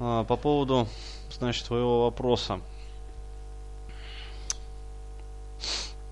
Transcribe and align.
А, 0.00 0.24
по 0.24 0.36
поводу, 0.36 0.86
значит, 1.30 1.66
твоего 1.66 2.04
вопроса. 2.04 2.60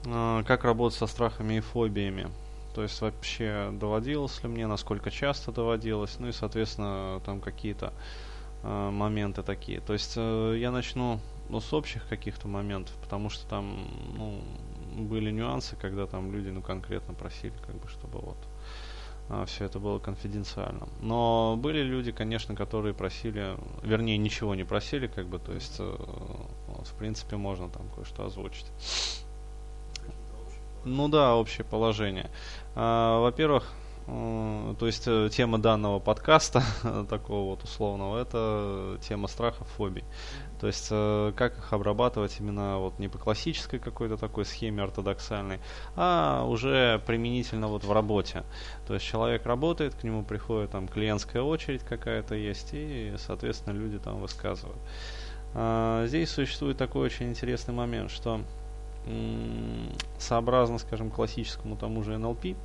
А, 0.07 0.43
как 0.45 0.65
работать 0.65 0.99
со 0.99 1.07
страхами 1.07 1.55
и 1.55 1.61
фобиями? 1.61 2.31
То 2.75 2.83
есть 2.83 3.01
вообще 3.01 3.71
доводилось 3.73 4.43
ли 4.43 4.49
мне, 4.49 4.67
насколько 4.67 5.11
часто 5.11 5.51
доводилось, 5.51 6.19
ну 6.19 6.29
и, 6.29 6.33
соответственно, 6.33 7.23
там 7.25 7.41
какие-то 7.41 7.95
э, 8.63 8.91
моменты 8.91 9.43
такие. 9.43 9.81
То 9.81 9.95
есть 9.95 10.13
э, 10.17 10.57
я 10.59 10.71
начну 10.71 11.19
ну, 11.49 11.61
с 11.61 11.73
общих 11.73 12.07
каких-то 12.07 12.49
моментов, 12.49 12.95
потому 13.01 13.31
что 13.31 13.49
там 13.49 13.79
ну, 14.19 14.43
были 14.99 15.31
нюансы, 15.31 15.75
когда 15.77 16.07
там 16.07 16.31
люди 16.31 16.51
ну, 16.51 16.61
конкретно 16.61 17.15
просили, 17.15 17.55
как 17.67 17.77
бы, 17.77 17.89
чтобы 17.89 18.19
вот 18.19 18.37
все 19.47 19.65
это 19.65 19.79
было 19.79 19.99
конфиденциально. 19.99 20.89
Но 21.01 21.57
были 21.59 21.83
люди, 21.83 22.13
конечно, 22.13 22.55
которые 22.55 22.95
просили, 22.95 23.57
вернее, 23.83 24.19
ничего 24.19 24.55
не 24.55 24.65
просили, 24.65 25.09
как 25.09 25.27
бы, 25.27 25.39
то 25.39 25.53
есть, 25.53 25.77
э, 25.79 25.83
в 25.83 26.95
принципе, 26.99 27.37
можно 27.37 27.69
там 27.69 27.89
кое-что 27.95 28.25
озвучить. 28.25 28.67
Ну 30.85 31.09
да, 31.09 31.35
общее 31.35 31.65
положение. 31.65 32.31
А, 32.77 33.21
во-первых, 33.21 33.73
то 34.07 34.87
есть 34.87 35.03
э, 35.07 35.29
тема 35.33 35.59
данного 35.59 35.99
подкаста, 35.99 36.63
такого 37.11 37.51
вот 37.51 37.65
условного, 37.65 38.21
это 38.21 38.99
тема 39.01 39.27
страхов, 39.27 39.67
фобий. 39.77 40.05
То 40.61 40.69
есть 40.69 40.89
э, 40.93 41.33
как 41.35 41.59
их 41.59 41.73
обрабатывать 41.73 42.37
именно 42.39 42.79
вот 42.79 43.01
не 43.01 43.09
по 43.09 43.19
классической 43.19 43.81
какой-то 43.81 44.17
такой 44.17 44.45
схеме 44.45 44.85
ортодоксальной, 44.85 45.59
а 45.97 46.45
уже 46.47 47.03
применительно 47.05 47.67
вот 47.67 47.83
в 47.83 47.91
работе. 47.91 48.45
То 48.87 48.95
есть 48.95 49.05
человек 49.05 49.45
работает, 49.45 49.97
к 49.97 50.05
нему 50.05 50.23
приходит 50.23 50.71
там 50.71 50.87
клиентская 50.87 51.43
очередь 51.43 51.83
какая-то 51.83 52.37
есть, 52.37 52.71
и, 52.75 53.13
соответственно, 53.19 53.75
люди 53.75 53.99
там 53.99 54.21
высказывают. 54.21 54.79
А, 55.53 56.07
здесь 56.07 56.31
существует 56.31 56.79
такой 56.79 57.07
очень 57.07 57.31
интересный 57.31 57.75
момент, 57.75 58.13
что 58.13 58.41
сообразно, 60.19 60.79
скажем, 60.79 61.11
классическому 61.11 61.77
тому 61.77 62.03
же 62.03 62.19
НЛП, 62.19 62.57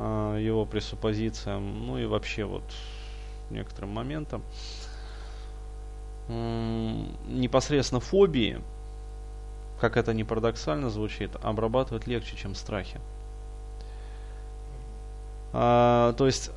а, 0.00 0.36
его 0.36 0.64
пресуппозициям, 0.64 1.86
ну 1.86 1.98
и 1.98 2.06
вообще 2.06 2.44
вот 2.44 2.62
некоторым 3.50 3.90
моментам, 3.90 4.42
непосредственно 6.28 8.00
фобии, 8.00 8.60
как 9.80 9.96
это 9.96 10.12
не 10.12 10.24
парадоксально 10.24 10.90
звучит, 10.90 11.30
обрабатывать 11.42 12.06
легче, 12.06 12.36
чем 12.36 12.54
страхи. 12.54 13.00
А, 15.52 16.12
то 16.12 16.26
есть 16.26 16.50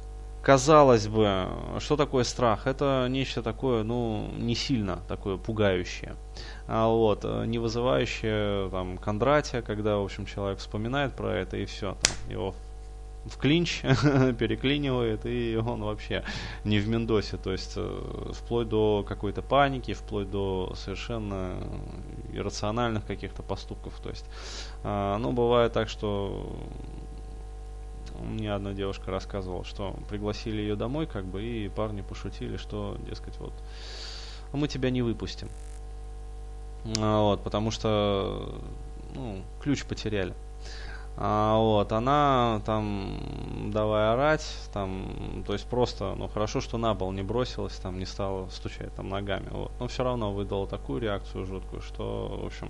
казалось 0.43 1.07
бы, 1.07 1.47
что 1.79 1.97
такое 1.97 2.23
страх? 2.23 2.67
Это 2.67 3.07
нечто 3.09 3.41
такое, 3.41 3.83
ну, 3.83 4.29
не 4.37 4.55
сильно 4.55 4.99
такое 5.07 5.37
пугающее. 5.37 6.15
А 6.67 6.87
вот, 6.87 7.21
э, 7.23 7.45
не 7.45 7.59
вызывающее 7.59 8.69
там 8.69 8.97
Кондратия, 8.97 9.61
когда, 9.61 9.97
в 9.97 10.03
общем, 10.03 10.25
человек 10.25 10.59
вспоминает 10.59 11.13
про 11.13 11.33
это 11.33 11.57
и 11.57 11.65
все, 11.65 11.95
там, 12.01 12.31
его 12.31 12.55
в 13.25 13.37
клинч 13.37 13.81
переклинивает, 14.39 15.25
и 15.25 15.55
он 15.55 15.83
вообще 15.83 16.23
не 16.63 16.79
в 16.79 16.87
Мендосе, 16.87 17.37
то 17.37 17.51
есть 17.51 17.73
э, 17.75 18.31
вплоть 18.33 18.67
до 18.67 19.05
какой-то 19.07 19.41
паники, 19.41 19.93
вплоть 19.93 20.29
до 20.29 20.73
совершенно 20.75 21.55
иррациональных 22.33 23.05
каких-то 23.05 23.43
поступков. 23.43 23.99
То 24.01 24.09
есть, 24.09 24.25
э, 24.83 25.17
ну, 25.19 25.31
бывает 25.33 25.73
так, 25.73 25.87
что 25.87 26.55
мне 28.19 28.53
одна 28.53 28.73
девушка 28.73 29.11
рассказывала, 29.11 29.63
что 29.63 29.95
пригласили 30.09 30.61
ее 30.61 30.75
домой, 30.75 31.05
как 31.05 31.25
бы, 31.25 31.43
и 31.43 31.69
парни 31.69 32.01
пошутили, 32.01 32.57
что, 32.57 32.97
дескать, 33.07 33.37
вот, 33.37 33.53
мы 34.53 34.67
тебя 34.67 34.89
не 34.89 35.01
выпустим. 35.01 35.49
А, 36.99 37.21
вот, 37.21 37.43
потому 37.43 37.71
что, 37.71 38.59
ну, 39.13 39.41
ключ 39.61 39.85
потеряли. 39.85 40.33
А, 41.17 41.57
вот, 41.57 41.91
она 41.91 42.61
там, 42.65 43.71
давай 43.71 44.13
орать, 44.13 44.45
там, 44.73 45.43
то 45.45 45.53
есть 45.53 45.67
просто, 45.67 46.15
ну, 46.15 46.27
хорошо, 46.27 46.61
что 46.61 46.77
на 46.77 46.95
пол 46.95 47.11
не 47.11 47.21
бросилась, 47.21 47.75
там, 47.75 47.99
не 47.99 48.05
стала 48.05 48.47
стучать 48.49 48.93
там 48.95 49.09
ногами, 49.09 49.49
вот. 49.51 49.71
Но 49.79 49.87
все 49.87 50.03
равно 50.03 50.31
выдала 50.31 50.67
такую 50.67 51.01
реакцию 51.01 51.45
жуткую, 51.45 51.81
что, 51.81 52.39
в 52.41 52.45
общем, 52.45 52.69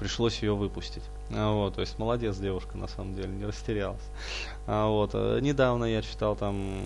пришлось 0.00 0.42
ее 0.42 0.54
выпустить. 0.54 1.02
А, 1.30 1.52
вот, 1.52 1.74
то 1.74 1.82
есть 1.82 1.98
молодец 1.98 2.38
девушка, 2.38 2.78
на 2.78 2.88
самом 2.88 3.14
деле, 3.14 3.28
не 3.28 3.44
растерялась. 3.44 4.02
А, 4.66 4.88
вот, 4.88 5.10
э, 5.12 5.40
недавно 5.42 5.84
я 5.84 6.00
читал 6.00 6.36
там 6.36 6.80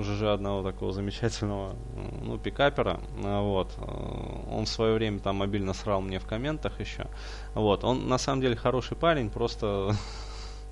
ЖЖ 0.00 0.22
одного 0.34 0.62
такого 0.62 0.92
замечательного, 0.92 1.74
ну, 2.22 2.38
пикапера, 2.38 3.00
а, 3.24 3.42
вот, 3.42 3.72
э, 3.78 4.50
он 4.52 4.64
в 4.66 4.68
свое 4.68 4.94
время 4.94 5.18
там 5.18 5.42
обильно 5.42 5.74
срал 5.74 6.00
мне 6.00 6.20
в 6.20 6.24
комментах 6.24 6.78
еще, 6.78 7.08
вот, 7.54 7.82
он 7.82 8.08
на 8.08 8.16
самом 8.16 8.40
деле 8.40 8.54
хороший 8.54 8.96
парень, 8.96 9.28
просто, 9.28 9.96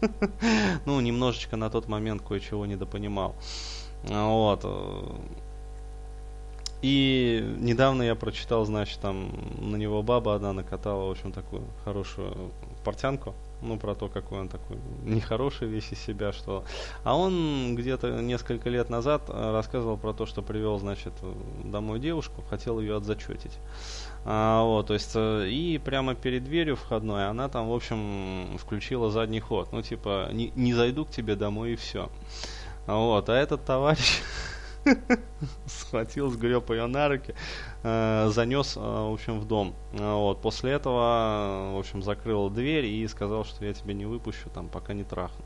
ну, 0.87 1.01
немножечко 1.01 1.57
на 1.57 1.71
тот 1.71 1.89
момент 1.89 2.22
кое-чего 2.22 2.67
недопонимал. 2.67 3.34
А, 4.09 4.28
вот, 4.28 4.61
э, 4.62 5.41
и 6.83 7.57
недавно 7.59 8.03
я 8.03 8.15
прочитал, 8.15 8.65
значит, 8.65 9.01
там 9.01 9.33
на 9.59 9.77
него 9.77 10.03
баба 10.03 10.35
одна 10.35 10.53
накатала, 10.53 11.07
в 11.07 11.11
общем, 11.11 11.33
такую 11.33 11.63
хорошую 11.85 12.53
портянку. 12.85 13.35
Ну, 13.63 13.77
про 13.79 13.95
то, 13.95 14.09
какой 14.09 14.41
он 14.41 14.49
такой 14.49 14.79
нехороший 15.03 15.69
весь 15.69 15.93
из 15.93 15.99
себя, 15.99 16.33
что... 16.33 16.65
А 17.05 17.15
он 17.15 17.77
где-то 17.77 18.23
несколько 18.23 18.71
лет 18.71 18.89
назад 18.89 19.25
э, 19.29 19.53
рассказывал 19.53 19.99
про 19.99 20.15
то, 20.15 20.25
что 20.25 20.41
привел, 20.41 20.79
значит, 20.79 21.13
домой 21.63 22.01
девушку, 22.01 22.43
хотел 22.49 22.81
ее 22.81 22.97
отзачетить. 22.97 23.59
А, 24.25 24.63
вот, 24.65 24.87
то 24.87 24.95
есть, 24.95 25.13
э, 25.15 25.49
и 25.51 25.77
прямо 25.77 26.15
перед 26.15 26.45
дверью 26.45 26.77
входной 26.77 27.29
она 27.29 27.51
там, 27.51 27.69
в 27.69 27.75
общем, 27.75 28.57
включила 28.57 29.11
задний 29.11 29.41
ход. 29.41 29.69
Ну, 29.73 29.83
типа, 29.83 30.31
не, 30.33 30.53
не 30.57 30.73
зайду 30.73 31.05
к 31.05 31.11
тебе 31.11 31.37
домой 31.37 31.73
и 31.73 31.77
все. 31.77 32.09
Вот, 32.87 33.29
а 33.29 33.37
этот 33.37 33.65
товарищ 33.67 34.23
схватил, 35.67 36.31
сгреб 36.31 36.71
ее 36.71 36.87
на 36.87 37.09
руки, 37.09 37.35
э, 37.83 38.29
занес, 38.31 38.77
э, 38.77 38.81
в 38.81 39.13
общем, 39.13 39.41
в 39.41 39.47
дом. 39.47 39.75
Э, 39.93 40.15
вот. 40.15 40.41
После 40.41 40.73
этого, 40.73 41.73
в 41.75 41.79
общем, 41.79 42.03
закрыл 42.03 42.51
дверь 42.51 42.87
и 42.87 43.07
сказал, 43.09 43.45
что 43.45 43.65
я 43.65 43.73
тебя 43.73 43.95
не 43.95 44.07
выпущу, 44.07 44.49
там, 44.51 44.69
пока 44.69 44.93
не 44.93 45.05
трахну. 45.05 45.45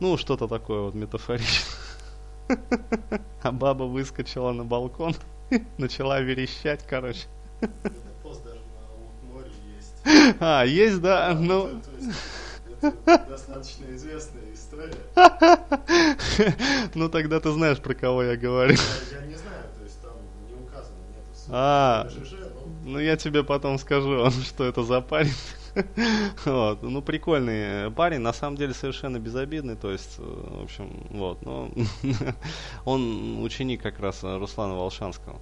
Ну, 0.00 0.16
что-то 0.16 0.48
такое 0.48 0.80
вот 0.80 0.94
метафоричное. 0.94 1.64
А 3.42 3.52
баба 3.52 3.84
выскочила 3.84 4.52
на 4.52 4.64
балкон, 4.64 5.14
начала 5.78 6.20
верещать, 6.20 6.84
короче. 6.86 7.26
А, 10.38 10.64
есть, 10.64 11.00
да, 11.00 11.36
ну... 11.38 11.80
Достаточно 12.80 13.86
известная 13.94 14.42
история. 14.52 14.94
Ну 16.94 17.08
тогда 17.08 17.40
ты 17.40 17.50
знаешь, 17.52 17.78
про 17.78 17.94
кого 17.94 18.22
я 18.22 18.36
говорю. 18.36 18.76
Я 19.12 19.26
не 19.26 19.34
знаю, 19.34 19.64
то 19.76 19.82
есть 19.84 20.00
там 20.02 20.12
не 20.48 20.54
указано, 20.54 20.96
нет 21.14 21.24
А, 21.48 22.08
ну 22.84 22.98
я 22.98 23.16
тебе 23.16 23.44
потом 23.44 23.78
скажу, 23.78 24.30
что 24.44 24.64
это 24.64 24.82
за 24.82 25.00
парень. 25.00 25.32
Вот. 26.46 26.82
Ну, 26.82 27.02
прикольный 27.02 27.90
парень, 27.90 28.20
на 28.20 28.32
самом 28.32 28.56
деле 28.56 28.72
совершенно 28.72 29.18
безобидный, 29.18 29.76
то 29.76 29.90
есть, 29.92 30.14
в 30.16 30.62
общем, 30.62 31.06
вот, 31.10 31.42
но 31.44 31.70
он 32.86 33.42
ученик 33.42 33.82
как 33.82 34.00
раз 34.00 34.22
Руслана 34.22 34.74
Волшанского 34.74 35.38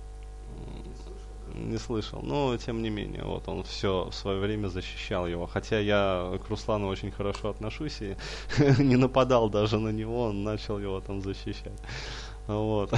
не 1.54 1.78
слышал. 1.78 2.20
Но, 2.22 2.56
тем 2.56 2.82
не 2.82 2.90
менее, 2.90 3.22
вот 3.24 3.48
он 3.48 3.62
все 3.62 4.08
в 4.10 4.14
свое 4.14 4.38
время 4.40 4.68
защищал 4.68 5.26
его. 5.26 5.46
Хотя 5.46 5.78
я 5.78 6.38
к 6.44 6.48
Руслану 6.48 6.88
очень 6.88 7.10
хорошо 7.10 7.50
отношусь 7.50 8.00
и 8.00 8.16
не 8.82 8.96
нападал 8.96 9.48
даже 9.48 9.78
на 9.78 9.90
него, 9.90 10.24
он 10.24 10.44
начал 10.44 10.78
его 10.78 11.00
там 11.00 11.20
защищать. 11.20 11.80
Вот. 12.46 12.92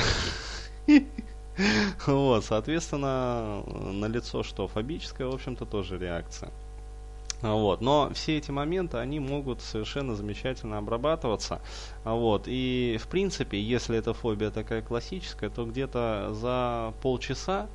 Вот, 2.07 2.45
соответственно, 2.45 3.63
на 3.67 4.09
лицо 4.09 4.43
что 4.43 4.69
фобическая, 4.69 5.27
в 5.27 5.35
общем-то, 5.35 5.65
тоже 5.65 5.99
реакция. 5.99 6.51
Вот. 7.43 7.81
Но 7.81 8.11
все 8.15 8.39
эти 8.39 8.51
моменты, 8.51 8.99
они 8.99 9.21
могут 9.21 9.61
совершенно 9.61 10.15
замечательно 10.15 10.79
обрабатываться. 10.79 11.61
Вот. 12.05 12.45
И, 12.47 12.99
в 13.01 13.09
принципе, 13.09 13.61
если 13.61 13.99
эта 13.99 14.15
фобия 14.15 14.51
такая 14.51 14.83
классическая, 14.83 15.51
то 15.51 15.65
где-то 15.67 16.31
за 16.33 16.95
полчаса 17.03 17.69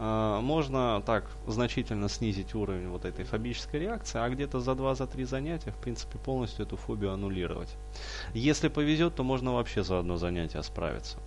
можно 0.00 1.02
так 1.04 1.30
значительно 1.46 2.08
снизить 2.08 2.54
уровень 2.54 2.88
вот 2.88 3.04
этой 3.04 3.24
фобической 3.24 3.80
реакции, 3.80 4.18
а 4.18 4.28
где-то 4.30 4.60
за 4.60 4.72
2-3 4.72 5.26
занятия, 5.26 5.72
в 5.72 5.76
принципе, 5.76 6.18
полностью 6.18 6.64
эту 6.64 6.76
фобию 6.76 7.12
аннулировать. 7.12 7.76
Если 8.32 8.68
повезет, 8.68 9.14
то 9.14 9.22
можно 9.22 9.52
вообще 9.52 9.82
за 9.82 9.98
одно 9.98 10.16
занятие 10.16 10.62
справиться. 10.62 11.18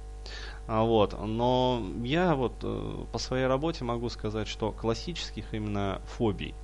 А 0.67 0.83
вот, 0.83 1.19
но 1.19 1.83
я 2.03 2.35
вот 2.35 2.53
э, 2.63 3.05
по 3.11 3.17
своей 3.17 3.45
работе 3.45 3.83
могу 3.83 4.09
сказать, 4.09 4.47
что 4.47 4.71
классических 4.71 5.53
именно 5.53 6.01
фобий 6.05 6.55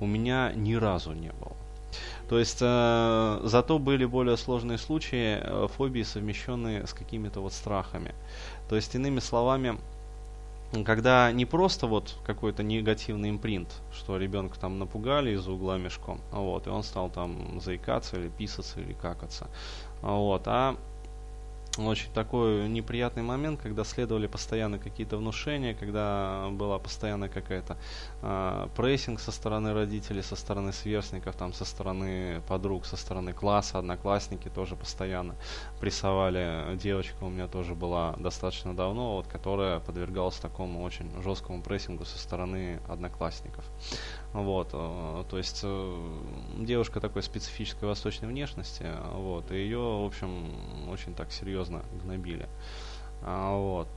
у 0.00 0.06
меня 0.06 0.52
ни 0.54 0.74
разу 0.74 1.12
не 1.12 1.32
было. 1.32 1.56
То 2.28 2.38
есть, 2.38 2.58
э, 2.62 3.40
зато 3.44 3.78
были 3.78 4.06
более 4.06 4.38
сложные 4.38 4.78
случаи 4.78 5.38
э, 5.38 5.68
фобии, 5.68 6.02
совмещенные 6.02 6.86
с 6.86 6.94
какими-то 6.94 7.40
вот 7.40 7.52
страхами. 7.52 8.14
То 8.70 8.76
есть, 8.76 8.94
иными 8.94 9.20
словами, 9.20 9.78
когда 10.84 11.30
не 11.32 11.44
просто 11.44 11.86
вот 11.86 12.16
какой-то 12.24 12.62
негативный 12.62 13.30
импринт, 13.30 13.68
что 13.92 14.16
ребенка 14.16 14.58
там 14.58 14.78
напугали 14.78 15.32
из-за 15.32 15.52
угла 15.52 15.76
мешком, 15.76 16.20
вот, 16.30 16.66
и 16.66 16.70
он 16.70 16.82
стал 16.82 17.10
там 17.10 17.60
заикаться 17.60 18.16
или 18.18 18.28
писаться 18.28 18.80
или 18.80 18.94
какаться, 18.94 19.48
вот, 20.00 20.42
а 20.46 20.76
очень 21.78 22.12
такой 22.12 22.68
неприятный 22.68 23.22
момент, 23.22 23.60
когда 23.62 23.84
следовали 23.84 24.26
постоянно 24.26 24.78
какие-то 24.78 25.16
внушения, 25.16 25.74
когда 25.74 26.48
была 26.50 26.78
постоянно 26.78 27.30
какая-то 27.30 27.78
э, 28.20 28.68
прессинг 28.76 29.20
со 29.20 29.32
стороны 29.32 29.72
родителей, 29.72 30.22
со 30.22 30.36
стороны 30.36 30.74
сверстников, 30.74 31.34
там, 31.34 31.54
со 31.54 31.64
стороны 31.64 32.42
подруг, 32.46 32.84
со 32.84 32.98
стороны 32.98 33.32
класса, 33.32 33.78
одноклассники 33.78 34.50
тоже 34.50 34.76
постоянно 34.76 35.34
прессовали. 35.80 36.76
Девочка 36.76 37.24
у 37.24 37.30
меня 37.30 37.48
тоже 37.48 37.74
была 37.74 38.16
достаточно 38.18 38.76
давно, 38.76 39.16
вот, 39.16 39.26
которая 39.28 39.80
подвергалась 39.80 40.36
такому 40.36 40.82
очень 40.82 41.10
жесткому 41.22 41.62
прессингу 41.62 42.04
со 42.04 42.18
стороны 42.18 42.80
одноклассников. 42.86 43.64
Вот, 44.34 44.68
э, 44.74 45.24
то 45.30 45.38
есть 45.38 45.60
э, 45.62 46.18
девушка 46.58 47.00
такой 47.00 47.22
специфической 47.22 47.86
восточной 47.86 48.28
внешности, 48.28 48.86
вот, 49.14 49.50
и 49.50 49.54
ее, 49.54 49.78
в 49.78 50.06
общем, 50.06 50.50
очень 50.90 51.14
так 51.14 51.32
серьезно 51.32 51.61
гнобили. 51.70 52.48
А, 53.22 53.56
вот. 53.56 53.88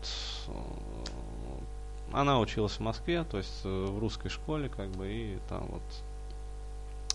Она 2.12 2.40
училась 2.40 2.74
в 2.74 2.80
Москве, 2.80 3.24
то 3.24 3.38
есть 3.38 3.62
э, 3.66 3.86
в 3.86 4.00
русской 4.00 4.30
школе, 4.30 4.70
как 4.70 4.90
бы, 4.92 5.12
и 5.12 5.40
там 5.50 5.68
вот 5.70 5.82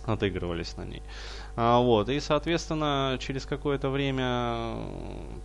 отыгрывались 0.06 0.76
на 0.76 0.84
ней. 0.84 1.02
А, 1.56 1.80
вот, 1.80 2.08
и, 2.08 2.20
соответственно, 2.20 3.16
через 3.20 3.44
какое-то 3.44 3.90
время 3.90 4.76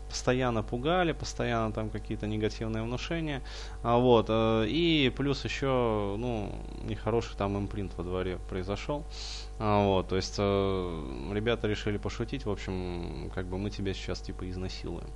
постоянно 0.09 0.63
пугали, 0.63 1.11
постоянно 1.11 1.73
там 1.73 1.89
какие-то 1.89 2.27
негативные 2.27 2.83
внушения. 2.83 3.41
А, 3.83 3.97
вот, 3.97 4.27
э, 4.29 4.65
и 4.67 5.11
плюс 5.15 5.43
еще, 5.43 6.15
ну, 6.17 6.53
нехороший 6.83 7.35
там 7.37 7.57
импринт 7.57 7.93
во 7.97 8.03
дворе 8.03 8.39
произошел. 8.49 9.03
А, 9.59 9.85
вот, 9.85 10.07
то 10.09 10.15
есть 10.15 10.35
э, 10.37 11.31
ребята 11.33 11.67
решили 11.67 11.97
пошутить, 11.97 12.45
в 12.45 12.51
общем, 12.51 13.31
как 13.33 13.47
бы 13.47 13.57
мы 13.57 13.69
тебя 13.69 13.93
сейчас 13.93 14.19
типа 14.21 14.49
изнасилуем. 14.49 15.09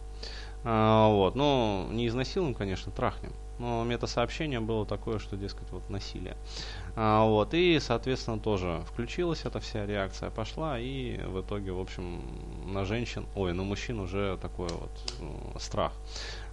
А, 0.64 1.10
вот, 1.10 1.36
ну, 1.36 1.88
не 1.92 2.08
изнасилуем, 2.08 2.54
конечно, 2.54 2.92
трахнем. 2.92 3.34
Но 3.60 3.84
мета-сообщение 3.84 4.62
было 4.62 4.86
такое, 4.86 5.20
что, 5.20 5.36
дескать, 5.36 5.70
вот 5.72 5.88
насилие. 5.90 6.38
А, 6.96 7.26
вот, 7.26 7.54
и, 7.54 7.80
соответственно, 7.80 8.40
тоже 8.40 8.82
включилась 8.88 9.46
эта 9.46 9.60
вся 9.60 9.86
реакция, 9.86 10.30
пошла, 10.30 10.80
и 10.80 11.18
в 11.18 11.42
итоге, 11.42 11.74
в 11.74 11.80
общем, 11.80 12.22
на 12.66 12.86
женщин, 12.86 13.26
ой, 13.36 13.54
на 13.54 13.64
мужчин 13.64 14.00
уже 14.00 14.38
такой 14.42 14.70
вот 14.70 14.92
э, 15.20 15.60
страх. 15.60 15.94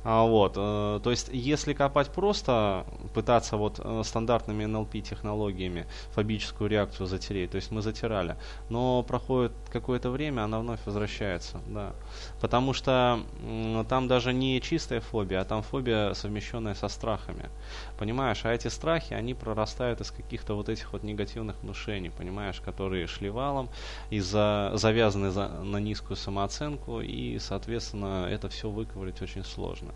А, 0.09 0.25
вот, 0.25 0.53
э, 0.57 1.01
то 1.03 1.11
есть, 1.11 1.31
если 1.33 1.73
копать 1.73 2.11
просто, 2.11 2.87
пытаться 3.13 3.57
вот 3.57 3.81
э, 3.83 4.03
стандартными 4.05 4.63
NLP 4.63 5.01
технологиями 5.01 5.87
фобическую 6.13 6.71
реакцию 6.71 7.09
затереть, 7.09 7.51
то 7.51 7.57
есть 7.57 7.73
мы 7.73 7.83
затирали, 7.83 8.37
но 8.69 9.03
проходит 9.03 9.51
какое-то 9.73 10.11
время, 10.11 10.43
она 10.43 10.61
вновь 10.61 10.79
возвращается, 10.87 11.61
да. 11.67 11.93
Потому 12.41 12.73
что 12.73 13.19
там 13.89 14.07
даже 14.07 14.33
не 14.33 14.61
чистая 14.61 15.01
фобия, 15.01 15.41
а 15.41 15.45
там 15.45 15.65
фобия, 15.65 16.15
совмещенная 16.15 16.75
со 16.75 16.87
страхами. 16.87 17.51
Понимаешь, 17.99 18.45
а 18.45 18.53
эти 18.53 18.69
страхи, 18.69 19.13
они 19.13 19.35
прорастают 19.35 20.01
из 20.01 20.13
каких-то 20.13 20.55
вот 20.55 20.69
этих 20.69 20.93
вот 20.93 21.03
негативных 21.03 21.57
внушений, 21.63 22.11
понимаешь, 22.11 22.61
которые 22.61 23.09
шли 23.09 23.29
валом, 23.29 23.71
из-за 24.11 24.71
завязаны 24.75 25.33
за, 25.33 25.49
на 25.49 25.79
низкую 25.79 26.17
самооценку, 26.17 27.01
и, 27.01 27.41
соответственно, 27.41 28.29
это 28.31 28.49
все 28.49 28.71
выковырять 28.71 29.21
очень 29.21 29.43
сложно. 29.43 29.96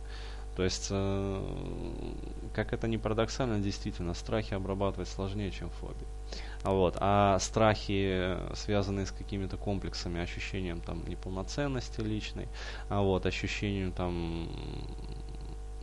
То 0.56 0.64
есть, 0.64 0.88
э, 0.91 2.12
как 2.55 2.73
это 2.73 2.88
ни 2.88 2.97
парадоксально, 2.97 3.61
действительно, 3.61 4.14
страхи 4.14 4.52
обрабатывать 4.55 5.08
сложнее, 5.08 5.50
чем 5.50 5.70
фобии. 5.70 6.06
А 6.62 6.73
вот. 6.73 6.97
А 6.99 7.38
страхи, 7.38 8.37
связанные 8.55 9.06
с 9.06 9.11
какими-то 9.12 9.56
комплексами, 9.56 10.20
ощущением 10.20 10.81
там 10.81 11.02
неполноценности 11.08 12.00
личной, 12.00 12.49
а 12.88 13.00
вот, 13.00 13.26
ощущением 13.26 13.93
там 13.93 14.50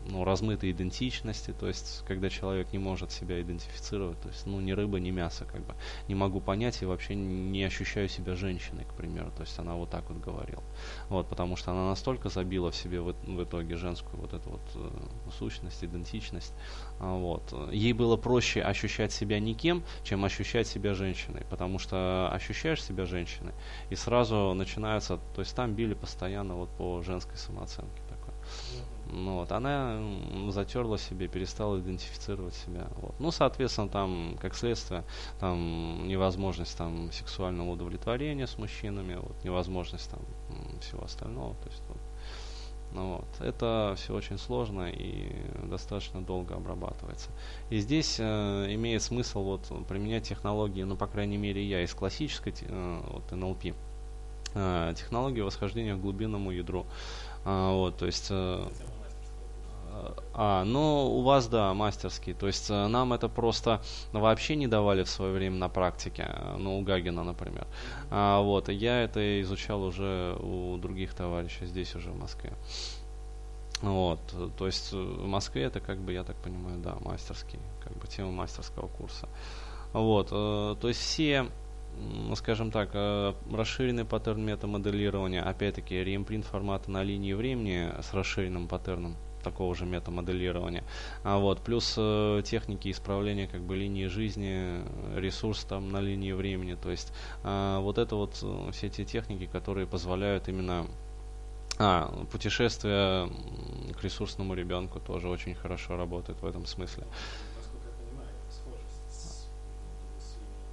ну, 0.08 0.24
размытой 0.24 0.72
идентичности, 0.72 1.54
то 1.58 1.68
есть 1.68 2.04
когда 2.08 2.30
человек 2.30 2.72
не 2.72 2.80
может 2.80 3.12
себя 3.12 3.42
идентифицировать, 3.42 4.20
то 4.22 4.30
есть 4.30 4.46
ну 4.46 4.60
ни 4.60 4.72
рыба, 4.72 5.00
ни 5.00 5.12
мясо, 5.12 5.46
как 5.46 5.66
бы 5.66 5.76
не 6.08 6.16
могу 6.16 6.40
понять 6.40 6.82
и 6.82 6.86
вообще 6.86 7.16
не 7.16 7.64
ощущаю 7.64 8.08
себя 8.08 8.36
женщиной, 8.36 8.86
к 8.86 8.94
примеру, 8.94 9.32
то 9.36 9.42
есть 9.42 9.58
она 9.60 9.76
вот 9.76 9.90
так 9.90 10.10
вот 10.10 10.20
говорила, 10.20 10.64
вот, 11.10 11.28
потому 11.28 11.56
что 11.56 11.72
она 11.72 11.90
настолько 11.90 12.30
забила 12.30 12.72
в 12.72 12.76
себе 12.76 13.02
в, 13.02 13.14
в 13.14 13.44
итоге 13.44 13.76
женскую 13.76 14.22
вот 14.22 14.34
эту 14.34 14.50
вот 14.50 14.62
э, 14.76 14.90
сущность, 15.38 15.84
идентичность, 15.84 16.54
а, 17.00 17.18
вот, 17.18 17.54
ей 17.72 17.94
было 17.94 18.18
проще 18.18 18.62
ощущать 18.62 19.12
себя 19.12 19.40
никем, 19.40 19.84
чем 20.04 20.26
ощущать 20.26 20.68
себя 20.68 20.94
женщиной, 20.94 21.46
потому 21.50 21.80
что 21.80 22.30
ощущаешь 22.32 22.84
себя 22.84 23.06
женщиной 23.06 23.54
и 23.90 23.96
сразу 23.96 24.54
начинается, 24.54 25.20
то 25.36 25.42
есть 25.42 25.56
там 25.56 25.74
били 25.74 25.94
постоянно 25.94 26.56
вот 26.56 26.70
по 26.78 27.02
женской 27.02 27.38
самооценке 27.38 28.02
такой. 28.10 28.34
Ну, 29.12 29.36
вот, 29.36 29.52
она 29.52 30.00
затерла 30.50 30.98
себе, 30.98 31.28
перестала 31.28 31.80
идентифицировать 31.80 32.56
себя. 32.56 32.88
Вот. 32.98 33.20
Ну, 33.20 33.32
соответственно, 33.32 33.90
там, 33.90 34.38
как 34.40 34.56
следствие, 34.56 35.04
там 35.40 36.08
невозможность 36.08 36.78
там 36.78 37.12
сексуального 37.12 37.72
удовлетворения 37.72 38.48
с 38.48 38.58
мужчинами, 38.58 39.16
вот, 39.16 39.44
невозможность 39.44 40.10
там 40.10 40.20
всего 40.82 41.04
остального. 41.04 41.56
То 41.56 41.70
есть, 41.70 41.84
вот, 41.88 41.98
ну, 42.94 43.16
вот. 43.18 43.46
Это 43.46 43.94
все 43.98 44.14
очень 44.14 44.38
сложно 44.38 44.90
и 44.90 45.32
достаточно 45.64 46.22
долго 46.22 46.56
обрабатывается. 46.56 47.30
И 47.70 47.80
здесь 47.80 48.18
э, 48.20 48.74
имеет 48.74 49.02
смысл 49.02 49.44
вот, 49.44 49.88
применять 49.88 50.28
технологии, 50.28 50.84
ну, 50.84 50.96
по 50.96 51.08
крайней 51.08 51.38
мере, 51.38 51.64
я 51.64 51.84
из 51.84 51.94
классической 51.94 52.54
э, 52.62 53.02
вот, 53.10 53.32
НЛП, 53.32 53.76
э, 54.56 54.94
технологии 54.98 55.42
восхождения 55.42 55.96
к 55.96 56.02
глубинному 56.02 56.52
ядру. 56.52 56.86
А, 57.46 57.74
вот, 57.74 57.98
то 57.98 58.06
есть... 58.06 58.28
Э, 58.30 58.68
а, 60.34 60.64
ну, 60.64 61.18
у 61.18 61.22
вас, 61.22 61.48
да, 61.48 61.74
мастерский. 61.74 62.34
То 62.34 62.48
есть 62.48 62.70
э, 62.70 62.88
нам 62.88 63.14
это 63.14 63.28
просто 63.28 63.82
вообще 64.12 64.56
не 64.56 64.68
давали 64.68 65.04
в 65.04 65.10
свое 65.10 65.34
время 65.34 65.56
на 65.58 65.70
практике. 65.70 66.28
Э, 66.28 66.58
ну, 66.58 66.80
у 66.80 66.82
Гагина, 66.82 67.24
например. 67.24 67.68
А, 68.10 68.42
вот, 68.42 68.70
я 68.70 69.04
это 69.04 69.42
изучал 69.42 69.84
уже 69.84 70.36
у 70.40 70.78
других 70.78 71.14
товарищей 71.14 71.66
здесь 71.66 71.96
уже 71.96 72.12
в 72.12 72.20
Москве. 72.20 72.54
Вот, 73.82 74.20
то 74.58 74.66
есть 74.66 74.92
э, 74.94 74.98
в 74.98 75.28
Москве 75.28 75.64
это 75.64 75.80
как 75.80 76.00
бы, 76.00 76.14
я 76.14 76.24
так 76.24 76.36
понимаю, 76.38 76.80
да, 76.80 76.98
мастерский, 77.02 77.60
как 77.84 77.96
бы 77.98 78.08
тема 78.08 78.32
мастерского 78.32 78.88
курса. 78.88 79.28
Вот, 79.94 80.30
то 80.30 80.78
есть 80.84 81.00
все 81.00 81.48
скажем 82.36 82.70
так, 82.70 82.94
расширенный 83.52 84.06
паттерн 84.06 84.46
метамоделирования, 84.46 85.42
опять-таки 85.42 86.04
реимпринт 86.04 86.46
формата 86.46 86.92
на 86.92 87.02
линии 87.02 87.34
времени 87.34 87.90
с 88.02 88.14
расширенным 88.14 88.68
паттерном 88.68 89.16
такого 89.52 89.76
же 89.76 89.86
метамоделирования. 89.86 90.84
А 91.24 91.38
вот, 91.38 91.62
плюс 91.62 91.96
э, 91.98 92.42
техники 92.44 92.92
исправления 92.92 93.48
как 93.48 93.62
бы 93.62 93.76
линии 93.76 94.08
жизни, 94.08 94.82
ресурс 95.16 95.64
там 95.64 95.90
на 95.92 96.02
линии 96.02 96.34
времени. 96.34 96.76
То 96.76 96.92
есть 96.92 97.14
э, 97.44 97.78
вот 97.80 97.98
это 97.98 98.16
вот 98.16 98.38
э, 98.42 98.72
все 98.72 98.90
те 98.90 99.06
техники, 99.06 99.46
которые 99.46 99.88
позволяют 99.88 100.48
именно 100.48 100.86
а, 101.80 102.26
путешествие 102.32 103.30
к 104.00 104.04
ресурсному 104.04 104.56
ребенку 104.56 105.00
тоже 105.00 105.30
очень 105.30 105.54
хорошо 105.54 105.96
работает 105.96 106.42
в 106.42 106.46
этом 106.46 106.66
смысле. 106.66 107.04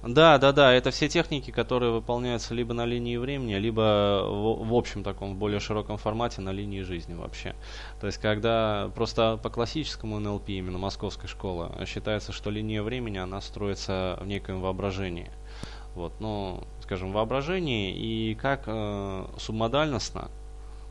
Да, 0.07 0.37
да, 0.37 0.51
да, 0.51 0.71
это 0.71 0.91
все 0.91 1.09
техники, 1.09 1.49
которые 1.49 1.91
выполняются 1.91 2.53
либо 2.53 2.75
на 2.75 2.85
линии 2.85 3.17
времени, 3.17 3.55
либо 3.55 4.21
в, 4.27 4.67
в 4.69 4.73
общем 4.75 5.03
таком, 5.03 5.35
более 5.35 5.59
широком 5.59 5.97
формате 5.97 6.41
на 6.41 6.51
линии 6.51 6.81
жизни 6.81 7.15
вообще. 7.15 7.55
То 7.99 8.05
есть, 8.05 8.19
когда 8.19 8.91
просто 8.93 9.39
по 9.41 9.49
классическому 9.49 10.19
НЛП, 10.19 10.49
именно 10.49 10.77
московской 10.77 11.27
школы, 11.27 11.71
считается, 11.87 12.33
что 12.33 12.51
линия 12.51 12.83
времени, 12.83 13.17
она 13.17 13.41
строится 13.41 14.19
в 14.21 14.27
некоем 14.27 14.61
воображении. 14.61 15.31
Вот, 15.95 16.13
ну, 16.19 16.63
скажем, 16.83 17.11
воображении 17.11 17.91
и 17.95 18.35
как 18.35 18.65
э, 18.67 19.25
субмодальностно 19.39 20.29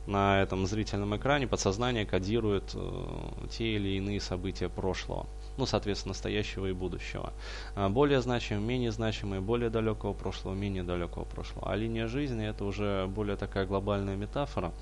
на 0.09 0.43
этом 0.43 0.67
зрительном 0.67 1.17
экране 1.17 1.47
подсознание 1.47 2.05
кодирует 2.05 2.73
э, 2.75 3.47
те 3.49 3.77
или 3.77 3.91
иные 3.91 4.21
события 4.21 4.69
прошлого 4.69 5.27
ну, 5.57 5.67
соответственно, 5.67 6.11
настоящего 6.11 6.67
и 6.67 6.73
будущего. 6.73 7.33
А, 7.75 7.89
более 7.89 8.21
значимые, 8.21 8.67
менее 8.67 8.93
значимые, 8.93 9.41
более 9.41 9.71
далекого 9.71 10.13
прошлого, 10.13 10.55
менее 10.55 10.83
далекого 10.83 11.25
прошлого. 11.25 11.71
А 11.71 11.77
линия 11.77 12.07
жизни 12.07 12.47
это 12.47 12.65
уже 12.65 13.07
более 13.07 13.37
такая 13.37 13.67
глобальная 13.67 14.17
метафора 14.17 14.73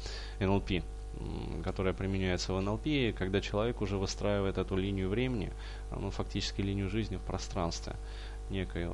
НЛП, 0.41 0.83
которая 1.65 1.93
применяется 1.93 2.53
в 2.55 2.61
НЛП, 2.61 3.17
когда 3.17 3.41
человек 3.41 3.81
уже 3.81 3.99
выстраивает 3.99 4.59
эту 4.59 4.77
линию 4.77 5.09
времени, 5.09 5.53
ну, 5.91 6.11
фактически 6.11 6.63
линию 6.63 6.89
жизни 6.89 7.17
в 7.17 7.23
пространстве 7.23 7.95
некое, 8.51 8.93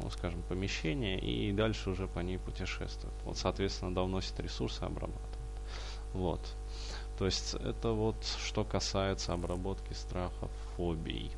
ну, 0.00 0.10
скажем, 0.10 0.42
помещение, 0.48 1.18
и 1.18 1.52
дальше 1.52 1.90
уже 1.90 2.06
по 2.06 2.20
ней 2.20 2.38
путешествует. 2.38 3.14
Вот, 3.24 3.36
соответственно, 3.38 3.94
да, 3.94 4.02
вносит 4.02 4.38
ресурсы, 4.40 4.82
обрабатывает. 4.82 5.38
Вот. 6.12 6.40
То 7.18 7.26
есть 7.26 7.54
это 7.54 7.90
вот 7.90 8.16
что 8.44 8.64
касается 8.64 9.32
обработки 9.32 9.92
страхов, 9.92 10.50
фобий. 10.76 11.30